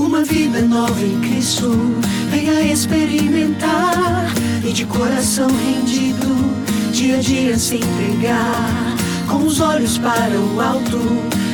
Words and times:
uma 0.00 0.24
vida 0.24 0.62
nova 0.62 1.04
em 1.04 1.20
Cristo. 1.20 1.70
Venha 2.30 2.60
experimentar 2.62 4.32
e 4.64 4.72
de 4.72 4.86
coração 4.86 5.48
rendido, 5.48 6.26
dia 6.92 7.16
a 7.16 7.20
dia 7.20 7.58
se 7.58 7.76
entregar, 7.76 8.96
com 9.28 9.44
os 9.44 9.60
olhos 9.60 9.98
para 9.98 10.30
o 10.30 10.60
alto, 10.60 10.98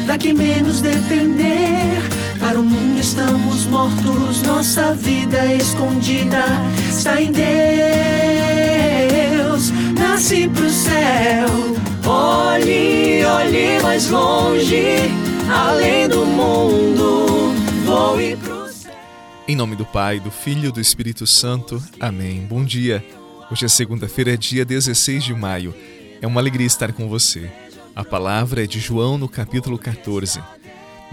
daqui 0.06 0.32
menos 0.32 0.80
depender. 0.80 2.03
Para 2.38 2.61
o 2.61 2.62
mundo 2.62 3.01
estamos 3.01 3.67
mortos, 3.67 4.43
nossa 4.43 4.95
vida 4.95 5.53
escondida 5.55 6.45
está 6.89 7.21
em 7.21 7.33
Deus. 7.33 7.43
Nasce 9.99 10.49
pro 10.49 10.71
céu, 10.71 11.49
olhe, 12.07 13.25
olhe 13.25 13.81
mais 13.83 14.09
longe, 14.09 15.11
além 15.51 16.09
do 16.09 16.25
mundo. 16.25 16.66
Em 19.49 19.55
nome 19.55 19.77
do 19.77 19.87
Pai, 19.87 20.19
do 20.19 20.29
Filho 20.29 20.71
e 20.71 20.73
do 20.73 20.81
Espírito 20.81 21.25
Santo. 21.25 21.81
Amém. 22.00 22.45
Bom 22.49 22.64
dia. 22.64 23.04
Hoje 23.49 23.64
é 23.64 23.68
segunda-feira, 23.68 24.37
dia 24.37 24.64
16 24.64 25.23
de 25.23 25.32
maio. 25.32 25.73
É 26.21 26.27
uma 26.27 26.41
alegria 26.41 26.67
estar 26.67 26.93
com 26.93 27.09
você. 27.09 27.49
A 27.95 28.04
palavra 28.04 28.64
é 28.64 28.67
de 28.67 28.81
João 28.81 29.17
no 29.17 29.29
capítulo 29.29 29.79
14. 29.79 30.43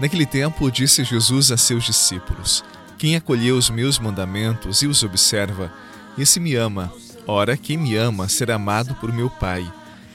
Naquele 0.00 0.26
tempo, 0.26 0.68
disse 0.68 1.04
Jesus 1.04 1.52
a 1.52 1.56
seus 1.56 1.84
discípulos: 1.84 2.64
Quem 2.98 3.14
acolheu 3.14 3.56
os 3.56 3.70
meus 3.70 4.00
mandamentos 4.00 4.82
e 4.82 4.88
os 4.88 5.04
observa, 5.04 5.72
esse 6.18 6.40
me 6.40 6.56
ama. 6.56 6.92
Ora, 7.28 7.56
quem 7.56 7.76
me 7.76 7.94
ama 7.94 8.28
será 8.28 8.56
amado 8.56 8.96
por 8.96 9.12
meu 9.12 9.30
Pai, 9.30 9.64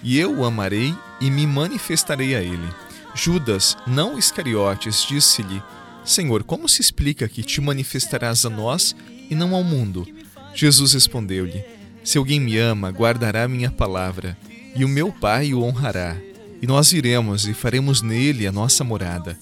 e 0.03 0.19
eu 0.19 0.39
o 0.39 0.45
amarei 0.45 0.93
e 1.21 1.31
me 1.31 1.47
manifestarei 1.47 2.35
a 2.35 2.41
ele. 2.41 2.67
Judas, 3.15 3.77
não 3.87 4.19
Iscariotes, 4.19 5.05
disse-lhe: 5.07 5.63
Senhor, 6.05 6.43
como 6.43 6.67
se 6.67 6.81
explica 6.81 7.27
que 7.27 7.43
te 7.43 7.61
manifestarás 7.61 8.45
a 8.45 8.49
nós 8.49 8.95
e 9.29 9.35
não 9.35 9.53
ao 9.53 9.63
mundo? 9.63 10.07
Jesus 10.53 10.93
respondeu-lhe: 10.93 11.63
Se 12.03 12.17
alguém 12.17 12.39
me 12.39 12.57
ama, 12.57 12.89
guardará 12.89 13.47
minha 13.47 13.71
palavra, 13.71 14.37
e 14.75 14.83
o 14.83 14.89
meu 14.89 15.11
Pai 15.11 15.53
o 15.53 15.63
honrará. 15.63 16.17
E 16.61 16.67
nós 16.67 16.91
iremos 16.91 17.47
e 17.47 17.53
faremos 17.53 18.01
nele 18.01 18.45
a 18.45 18.51
nossa 18.51 18.83
morada. 18.83 19.37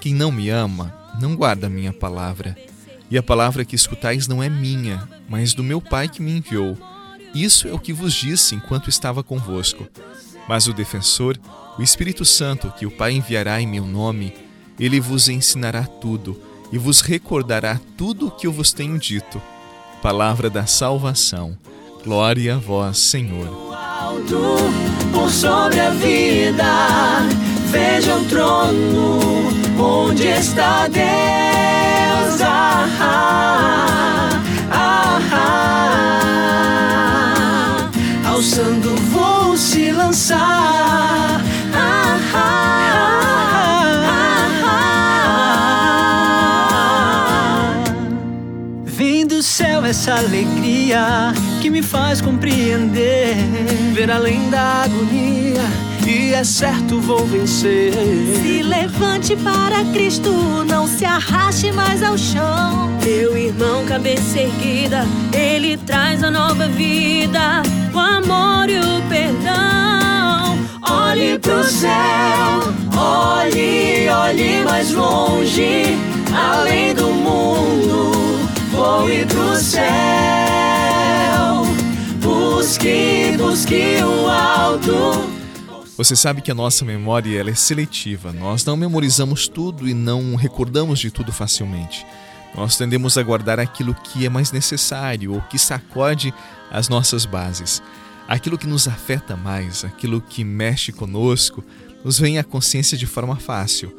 Quem 0.00 0.14
não 0.14 0.30
me 0.30 0.50
ama, 0.50 0.94
não 1.20 1.34
guarda 1.34 1.68
minha 1.68 1.92
palavra. 1.92 2.56
E 3.10 3.16
a 3.16 3.22
palavra 3.22 3.64
que 3.64 3.74
escutais 3.74 4.28
não 4.28 4.42
é 4.42 4.50
minha, 4.50 5.08
mas 5.28 5.54
do 5.54 5.64
meu 5.64 5.80
Pai 5.80 6.08
que 6.08 6.20
me 6.20 6.36
enviou. 6.36 6.76
Isso 7.34 7.68
é 7.68 7.72
o 7.72 7.78
que 7.78 7.92
vos 7.92 8.12
disse 8.12 8.54
enquanto 8.54 8.90
estava 8.90 9.22
convosco. 9.22 9.88
Mas 10.48 10.66
o 10.66 10.74
defensor, 10.74 11.38
o 11.78 11.82
Espírito 11.82 12.24
Santo, 12.24 12.72
que 12.78 12.84
o 12.86 12.90
Pai 12.90 13.12
enviará 13.12 13.60
em 13.60 13.66
meu 13.66 13.86
nome, 13.86 14.34
ele 14.78 15.00
vos 15.00 15.28
ensinará 15.28 15.84
tudo 15.84 16.40
e 16.70 16.78
vos 16.78 17.00
recordará 17.00 17.80
tudo 17.96 18.28
o 18.28 18.30
que 18.30 18.46
eu 18.46 18.52
vos 18.52 18.72
tenho 18.72 18.98
dito. 18.98 19.40
Palavra 20.02 20.48
da 20.48 20.66
salvação. 20.66 21.56
Glória 22.04 22.54
a 22.54 22.58
vós, 22.58 22.98
Senhor. 22.98 23.48
Alto 23.74 24.58
por 25.12 25.30
sobre 25.30 25.80
a 25.80 25.90
vida, 25.90 26.64
veja 27.70 28.14
o 28.16 28.24
trono 28.26 29.18
onde 29.78 30.26
está 30.26 30.86
Deus? 30.88 32.40
Ah, 32.40 32.88
ah, 33.00 34.30
ah, 34.70 35.20
ah. 38.24 38.28
Alçando 38.28 38.94
vou 39.10 39.56
se 39.56 39.90
lançar. 39.92 40.67
Essa 49.98 50.14
alegria 50.14 51.34
que 51.60 51.68
me 51.68 51.82
faz 51.82 52.20
compreender, 52.20 53.34
ver 53.92 54.08
além 54.08 54.48
da 54.48 54.84
agonia 54.84 55.60
e 56.06 56.32
é 56.32 56.44
certo 56.44 57.00
vou 57.00 57.26
vencer. 57.26 57.92
Se 58.40 58.62
levante 58.62 59.34
para 59.34 59.84
Cristo, 59.86 60.30
não 60.68 60.86
se 60.86 61.04
arraste 61.04 61.72
mais 61.72 62.00
ao 62.00 62.16
chão. 62.16 62.96
Meu 63.04 63.36
irmão, 63.36 63.84
cabeça 63.86 64.38
erguida, 64.38 65.04
ele 65.32 65.76
traz 65.78 66.22
a 66.22 66.30
nova 66.30 66.68
vida, 66.68 67.60
o 67.92 67.98
amor 67.98 68.70
e 68.70 68.78
o 68.78 69.02
perdão. 69.08 70.56
Olhe 70.88 71.40
pro 71.40 71.64
céu, 71.64 72.72
olhe, 72.96 74.08
olhe 74.08 74.64
mais 74.64 74.92
longe, 74.92 75.86
além 76.32 76.94
do 76.94 77.08
mundo, 77.08 78.07
voe 78.88 79.26
pro 79.26 79.54
céu. 79.56 79.82
Busque, 82.22 83.36
busque 83.36 84.02
o 84.02 84.26
alto. 84.28 85.28
Você 85.96 86.16
sabe 86.16 86.40
que 86.40 86.50
a 86.50 86.54
nossa 86.54 86.84
memória 86.84 87.38
ela 87.38 87.50
é 87.50 87.54
seletiva. 87.54 88.32
Nós 88.32 88.64
não 88.64 88.76
memorizamos 88.76 89.46
tudo 89.48 89.86
e 89.88 89.92
não 89.92 90.36
recordamos 90.36 91.00
de 91.00 91.10
tudo 91.10 91.32
facilmente. 91.32 92.06
Nós 92.54 92.78
tendemos 92.78 93.18
a 93.18 93.22
guardar 93.22 93.60
aquilo 93.60 93.94
que 93.94 94.24
é 94.24 94.28
mais 94.28 94.52
necessário 94.52 95.34
ou 95.34 95.40
que 95.42 95.58
sacode 95.58 96.32
as 96.70 96.88
nossas 96.88 97.26
bases. 97.26 97.82
Aquilo 98.26 98.56
que 98.56 98.66
nos 98.66 98.88
afeta 98.88 99.36
mais, 99.36 99.84
aquilo 99.84 100.20
que 100.20 100.44
mexe 100.44 100.92
conosco, 100.92 101.64
nos 102.04 102.18
vem 102.18 102.38
à 102.38 102.44
consciência 102.44 102.96
de 102.96 103.06
forma 103.06 103.36
fácil. 103.36 103.94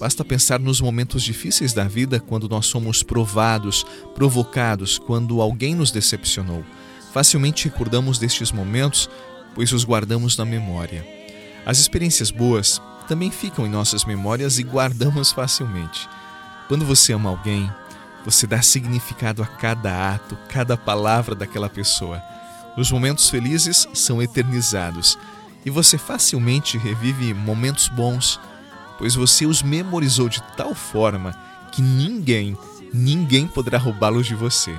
Basta 0.00 0.24
pensar 0.24 0.58
nos 0.58 0.80
momentos 0.80 1.22
difíceis 1.22 1.74
da 1.74 1.84
vida 1.84 2.18
quando 2.18 2.48
nós 2.48 2.64
somos 2.64 3.02
provados, 3.02 3.84
provocados, 4.14 4.98
quando 4.98 5.42
alguém 5.42 5.74
nos 5.74 5.90
decepcionou. 5.90 6.64
Facilmente 7.12 7.68
recordamos 7.68 8.18
destes 8.18 8.50
momentos, 8.50 9.10
pois 9.54 9.72
os 9.72 9.84
guardamos 9.84 10.38
na 10.38 10.46
memória. 10.46 11.06
As 11.66 11.78
experiências 11.78 12.30
boas 12.30 12.80
também 13.06 13.30
ficam 13.30 13.66
em 13.66 13.68
nossas 13.68 14.06
memórias 14.06 14.58
e 14.58 14.62
guardamos 14.62 15.32
facilmente. 15.32 16.08
Quando 16.66 16.86
você 16.86 17.12
ama 17.12 17.28
alguém, 17.28 17.70
você 18.24 18.46
dá 18.46 18.62
significado 18.62 19.42
a 19.42 19.46
cada 19.46 20.14
ato, 20.14 20.34
cada 20.48 20.78
palavra 20.78 21.34
daquela 21.34 21.68
pessoa. 21.68 22.22
Os 22.74 22.90
momentos 22.90 23.28
felizes 23.28 23.86
são 23.92 24.22
eternizados 24.22 25.18
e 25.62 25.68
você 25.68 25.98
facilmente 25.98 26.78
revive 26.78 27.34
momentos 27.34 27.88
bons, 27.88 28.40
pois 29.00 29.14
você 29.14 29.46
os 29.46 29.62
memorizou 29.62 30.28
de 30.28 30.42
tal 30.58 30.74
forma 30.74 31.34
que 31.72 31.80
ninguém, 31.80 32.56
ninguém 32.92 33.46
poderá 33.46 33.78
roubá-los 33.78 34.26
de 34.26 34.34
você. 34.34 34.78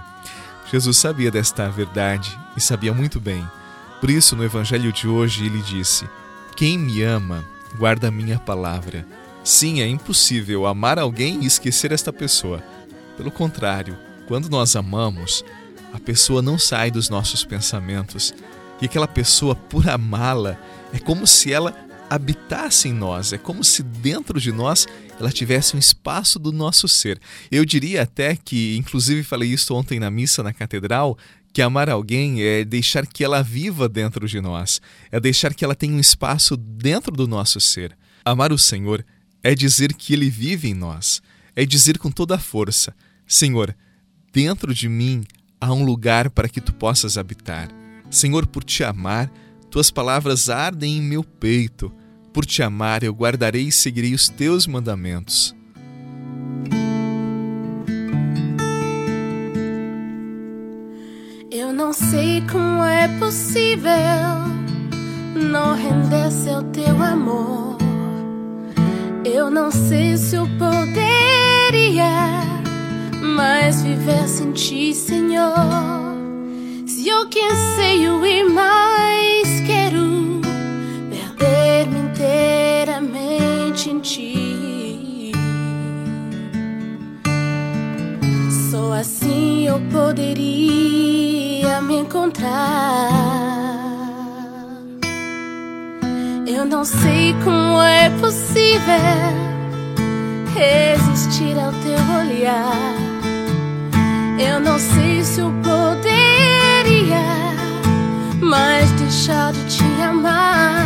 Jesus 0.72 1.00
sabia 1.00 1.32
desta 1.32 1.68
verdade 1.70 2.38
e 2.56 2.62
sabia 2.62 2.94
muito 2.94 3.20
bem. 3.20 3.44
Por 4.00 4.12
isso, 4.12 4.36
no 4.36 4.44
evangelho 4.44 4.94
de 4.94 5.08
hoje, 5.08 5.46
ele 5.46 5.62
disse: 5.64 6.08
quem 6.56 6.78
me 6.78 7.02
ama, 7.02 7.44
guarda 7.80 8.10
a 8.10 8.12
minha 8.12 8.38
palavra. 8.38 9.08
Sim, 9.44 9.82
é 9.82 9.88
impossível 9.88 10.68
amar 10.68 11.00
alguém 11.00 11.42
e 11.42 11.48
esquecer 11.48 11.92
esta 11.92 12.14
pessoa. 12.14 12.64
Pelo 13.18 13.32
contrário, 13.32 13.98
quando 14.28 14.50
nós 14.50 14.76
amamos, 14.76 15.44
a 15.92 16.00
pessoa 16.00 16.44
não 16.44 16.60
sai 16.60 16.92
dos 16.92 17.10
nossos 17.10 17.44
pensamentos. 17.44 18.36
E 18.80 18.86
aquela 18.86 19.08
pessoa, 19.08 19.56
por 19.56 19.90
amá-la, 19.90 20.56
é 20.94 21.00
como 21.00 21.26
se 21.26 21.52
ela 21.52 21.76
habitasse 22.12 22.90
em 22.90 22.94
nós, 22.94 23.32
é 23.32 23.38
como 23.38 23.64
se 23.64 23.82
dentro 23.82 24.38
de 24.38 24.52
nós 24.52 24.86
ela 25.18 25.32
tivesse 25.32 25.78
um 25.78 25.80
espaço 25.80 26.38
do 26.38 26.52
nosso 26.52 26.86
ser. 26.86 27.18
Eu 27.50 27.64
diria 27.64 28.02
até 28.02 28.36
que, 28.36 28.76
inclusive 28.76 29.24
falei 29.24 29.50
isso 29.50 29.74
ontem 29.74 29.98
na 29.98 30.12
missa 30.12 30.44
na 30.44 30.52
catedral, 30.52 31.18
que 31.54 31.62
amar 31.62 31.90
alguém 31.90 32.44
é 32.44 32.66
deixar 32.66 33.08
que 33.08 33.24
ela 33.24 33.42
viva 33.42 33.88
dentro 33.88 34.28
de 34.28 34.42
nós, 34.42 34.82
é 35.10 35.22
deixar 35.22 35.54
que 35.54 35.64
ela 35.64 35.74
tenha 35.74 35.96
um 35.96 36.02
espaço 36.02 36.58
dentro 36.58 37.14
do 37.14 37.26
nosso 37.26 37.62
ser. 37.62 37.98
Amar 38.26 38.52
o 38.52 38.58
Senhor 38.58 39.06
é 39.42 39.56
dizer 39.56 39.94
que 39.94 40.12
Ele 40.12 40.30
vive 40.30 40.68
em 40.68 40.74
nós, 40.74 41.22
é 41.56 41.66
dizer 41.66 41.98
com 41.98 42.12
toda 42.12 42.36
a 42.36 42.40
força: 42.40 42.94
Senhor, 43.26 43.74
dentro 44.34 44.74
de 44.74 44.90
mim 44.90 45.24
há 45.62 45.72
um 45.72 45.86
lugar 45.86 46.30
para 46.30 46.50
que 46.50 46.60
tu 46.60 46.74
possas 46.74 47.18
habitar. 47.18 47.70
Senhor, 48.10 48.46
por 48.48 48.66
te 48.66 48.84
amar, 48.84 49.32
tuas 49.70 49.90
palavras 49.90 50.50
ardem 50.50 50.98
em 50.98 51.02
meu 51.02 51.24
peito. 51.24 52.01
Por 52.34 52.46
te 52.46 52.64
amar, 52.64 53.04
eu 53.04 53.14
guardarei 53.14 53.68
e 53.68 53.72
seguirei 53.72 54.14
os 54.14 54.30
teus 54.30 54.66
mandamentos. 54.66 55.56
não 61.92 61.94
sei 61.94 62.42
como 62.50 62.86
é 62.86 63.06
possível 63.20 63.92
não 65.36 65.76
render-se 65.76 66.50
ao 66.50 66.64
teu 66.64 67.04
amor. 67.04 67.78
Eu 69.26 69.52
não 69.52 69.70
sei 69.70 70.16
se 70.16 70.38
eu 70.38 70.48
poderia 70.58 72.06
mais 73.22 73.82
viver 73.82 74.26
sem 74.30 74.54
ti, 74.54 74.94
Senhor. 74.94 75.52
Se 76.88 77.10
eu 77.10 77.28
que 77.28 77.42
anseio 77.44 78.26
e 78.26 78.44
eu 89.72 89.80
poderia 89.90 91.82
me 91.82 92.00
encontrar. 92.00 93.10
Eu 96.46 96.66
não 96.66 96.84
sei 96.84 97.34
como 97.42 97.82
é 97.82 98.10
possível 98.20 98.82
resistir 100.54 101.58
ao 101.58 101.72
teu 101.72 102.02
olhar. 102.20 102.96
Eu 104.38 104.60
não 104.60 104.78
sei 104.78 105.24
se 105.24 105.40
eu 105.40 105.54
poderia 105.64 107.24
mais 108.42 108.92
deixar 108.92 109.54
de 109.54 109.64
te 109.78 110.02
amar. 110.02 110.86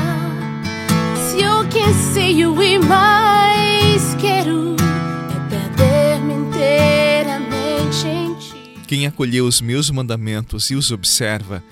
Se 1.18 1.42
eu 1.42 1.68
quem 1.70 1.92
sei 2.14 2.46
Quem 8.88 9.08
acolheu 9.08 9.46
os 9.46 9.62
meus 9.62 9.90
mandamentos 9.90 10.70
e 10.70 10.76
os 10.76 10.92
observa, 10.92 11.64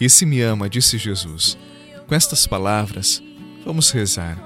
esse 0.00 0.24
me 0.24 0.40
ama, 0.40 0.68
disse 0.68 0.96
Jesus. 0.96 1.58
Com 2.06 2.14
estas 2.14 2.46
palavras, 2.46 3.22
Vamos 3.64 3.90
rezar. 3.90 4.38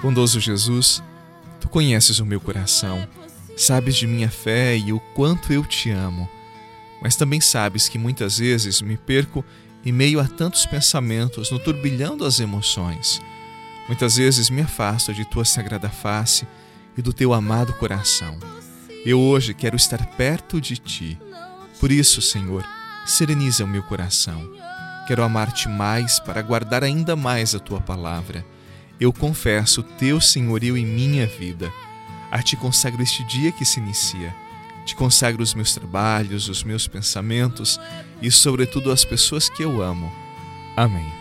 Bondoso 0.00 0.38
Jesus, 0.38 1.02
tu 1.60 1.68
conheces 1.68 2.20
o 2.20 2.26
meu 2.26 2.40
coração, 2.40 3.06
sabes 3.56 3.96
de 3.96 4.06
minha 4.06 4.30
fé 4.30 4.76
e 4.76 4.92
o 4.92 5.00
quanto 5.14 5.52
eu 5.52 5.64
te 5.64 5.90
amo, 5.90 6.28
mas 7.02 7.16
também 7.16 7.40
sabes 7.40 7.88
que 7.88 7.98
muitas 7.98 8.38
vezes 8.38 8.80
me 8.80 8.96
perco 8.96 9.44
em 9.84 9.92
meio 9.92 10.20
a 10.20 10.28
tantos 10.28 10.64
pensamentos 10.64 11.50
no 11.50 11.58
turbilhão 11.58 12.16
das 12.16 12.38
emoções. 12.38 13.20
Muitas 13.88 14.16
vezes 14.16 14.48
me 14.48 14.62
afasto 14.62 15.12
de 15.12 15.24
tua 15.24 15.44
sagrada 15.44 15.90
face 15.90 16.46
e 16.96 17.02
do 17.02 17.12
teu 17.12 17.34
amado 17.34 17.72
coração. 17.74 18.38
Eu 19.04 19.18
hoje 19.18 19.54
quero 19.54 19.74
estar 19.74 20.06
perto 20.16 20.60
de 20.60 20.76
ti. 20.76 21.18
Por 21.80 21.90
isso, 21.90 22.22
Senhor, 22.22 22.64
sereniza 23.06 23.64
o 23.64 23.66
meu 23.66 23.82
coração 23.82 24.48
Quero 25.10 25.24
amar-te 25.24 25.68
mais 25.68 26.20
para 26.20 26.40
guardar 26.40 26.84
ainda 26.84 27.16
mais 27.16 27.52
a 27.52 27.58
tua 27.58 27.80
palavra. 27.80 28.46
Eu 29.00 29.12
confesso 29.12 29.82
teu 29.82 30.20
senhorio 30.20 30.76
em 30.76 30.86
minha 30.86 31.26
vida. 31.26 31.72
A 32.30 32.40
ti 32.40 32.56
consagro 32.56 33.02
este 33.02 33.24
dia 33.24 33.50
que 33.50 33.64
se 33.64 33.80
inicia. 33.80 34.32
Te 34.86 34.94
consagro 34.94 35.42
os 35.42 35.52
meus 35.52 35.74
trabalhos, 35.74 36.48
os 36.48 36.62
meus 36.62 36.86
pensamentos 36.86 37.80
e, 38.22 38.30
sobretudo, 38.30 38.92
as 38.92 39.04
pessoas 39.04 39.48
que 39.48 39.64
eu 39.64 39.82
amo. 39.82 40.12
Amém. 40.76 41.12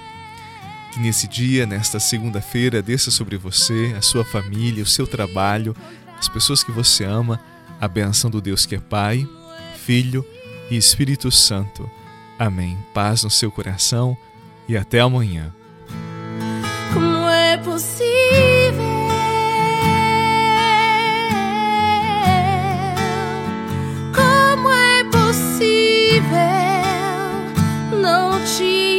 Que 0.93 0.99
nesse 0.99 1.27
dia, 1.27 1.65
nesta 1.65 1.99
segunda-feira, 1.99 2.83
desça 2.83 3.09
sobre 3.09 3.37
você, 3.37 3.95
a 3.97 4.03
sua 4.03 4.23
família, 4.23 4.83
o 4.83 4.85
seu 4.85 5.07
trabalho, 5.07 5.75
as 6.19 6.29
pessoas 6.29 6.63
que 6.63 6.71
você 6.71 7.05
ama, 7.05 7.43
a 7.81 7.87
benção 7.87 8.29
do 8.29 8.39
Deus 8.39 8.67
que 8.67 8.75
é 8.75 8.79
Pai, 8.79 9.27
Filho 9.83 10.23
e 10.35 10.38
Espírito 10.77 11.31
Santo. 11.31 11.89
Amém. 12.37 12.77
Paz 12.93 13.23
no 13.23 13.29
seu 13.29 13.51
coração 13.51 14.17
e 14.67 14.77
até 14.77 14.99
amanhã. 14.99 15.53
Como 16.93 17.27
é 17.27 17.57
possível? 17.57 17.99
Como 24.15 24.69
é 24.69 25.03
possível 25.05 26.29
não 28.01 28.43
te 28.45 28.98